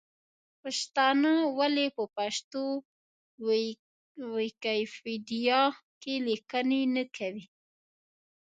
پښتانه 0.61 1.31
ولې 1.57 1.87
په 1.95 2.03
پښتو 2.17 2.63
ویکیپېډیا 4.35 5.61
کې 6.01 6.13
لیکنې 6.27 6.81
نه 6.95 7.03
کوي؟ 7.17 7.45